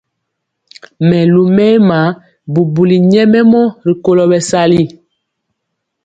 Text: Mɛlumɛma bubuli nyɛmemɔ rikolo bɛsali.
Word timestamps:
Mɛlumɛma 1.07 1.99
bubuli 2.53 2.97
nyɛmemɔ 3.11 3.61
rikolo 3.85 4.23
bɛsali. 4.31 4.83